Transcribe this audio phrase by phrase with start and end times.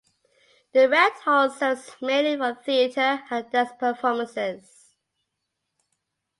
[0.73, 4.95] The Red Hall serves mainly for theater and dance performances.